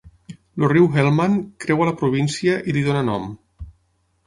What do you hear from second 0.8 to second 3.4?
Helmand creua la província i li dóna nom.